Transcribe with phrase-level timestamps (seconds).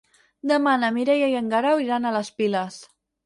[0.51, 2.81] Demà na Mireia i en Guerau iran a les Piles.